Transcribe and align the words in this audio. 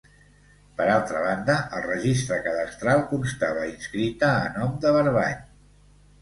Per 0.77 0.85
altra 0.93 1.19
banda, 1.25 1.57
al 1.79 1.85
registre 1.87 2.39
cadastral 2.47 3.03
constava 3.13 3.67
inscrita 3.73 4.31
a 4.39 4.49
nom 4.57 4.75
de 4.87 4.97
Barbany. 4.99 5.39